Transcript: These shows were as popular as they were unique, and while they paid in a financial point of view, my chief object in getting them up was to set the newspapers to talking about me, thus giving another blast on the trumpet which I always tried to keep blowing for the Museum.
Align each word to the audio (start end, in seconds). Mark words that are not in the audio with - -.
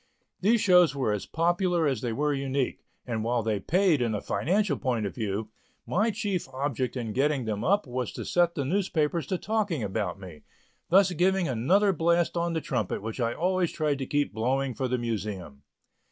These 0.39 0.61
shows 0.61 0.95
were 0.95 1.11
as 1.11 1.27
popular 1.27 1.85
as 1.85 2.01
they 2.01 2.11
were 2.11 2.33
unique, 2.33 2.81
and 3.05 3.23
while 3.23 3.43
they 3.43 3.59
paid 3.59 4.01
in 4.01 4.15
a 4.15 4.19
financial 4.21 4.75
point 4.79 5.05
of 5.05 5.13
view, 5.13 5.49
my 5.85 6.09
chief 6.09 6.49
object 6.49 6.97
in 6.97 7.13
getting 7.13 7.45
them 7.45 7.63
up 7.63 7.85
was 7.85 8.11
to 8.13 8.25
set 8.25 8.55
the 8.55 8.65
newspapers 8.65 9.27
to 9.27 9.37
talking 9.37 9.83
about 9.83 10.19
me, 10.19 10.41
thus 10.89 11.11
giving 11.11 11.47
another 11.47 11.93
blast 11.93 12.35
on 12.35 12.53
the 12.53 12.61
trumpet 12.61 13.03
which 13.03 13.19
I 13.19 13.33
always 13.35 13.71
tried 13.71 13.99
to 13.99 14.07
keep 14.07 14.33
blowing 14.33 14.73
for 14.73 14.87
the 14.87 14.97
Museum. 14.97 15.61